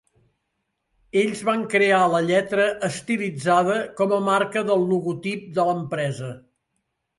[1.23, 6.35] Ells van crear la lletra estilitzada com a marca del logotip de l'empresa.